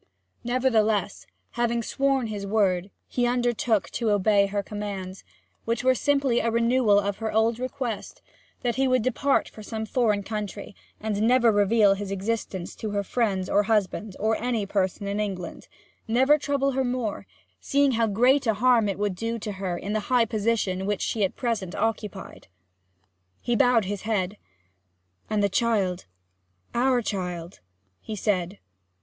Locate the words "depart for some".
9.03-9.85